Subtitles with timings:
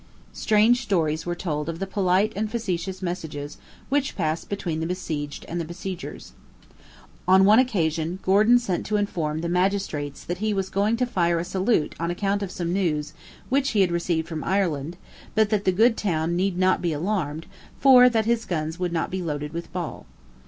[0.33, 3.59] Strange stories were told of the polite and facetious messages
[3.89, 6.33] which passed between the besieged and the besiegers.
[7.27, 11.37] On one occasion Gordon sent to inform the magistrates that he was going to fire
[11.37, 13.13] a salute on account of some news
[13.49, 14.97] which he had received from Ireland,
[15.35, 17.45] but that the good town need not be alarmed,
[17.79, 20.07] for that his guns would not be loaded with ball.